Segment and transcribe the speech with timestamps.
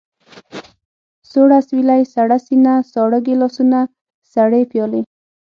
[1.29, 3.79] سوړ اسوېلی، سړه سينه، ساړه ګيلاسونه،
[4.33, 5.01] سړې پيالې.